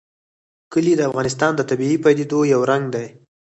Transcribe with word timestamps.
کلي 0.73 0.93
د 0.97 1.01
افغانستان 1.09 1.51
د 1.55 1.61
طبیعي 1.69 1.97
پدیدو 2.03 2.39
یو 2.53 2.61
رنګ 2.71 2.83
دی. 2.95 3.07